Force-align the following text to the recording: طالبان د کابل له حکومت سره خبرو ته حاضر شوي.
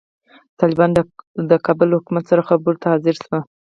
طالبان 0.59 0.89
د 1.49 1.51
کابل 1.65 1.87
له 1.89 1.97
حکومت 1.99 2.23
سره 2.31 2.47
خبرو 2.49 2.79
ته 2.81 2.87
حاضر 2.91 3.15
شوي. 3.23 3.39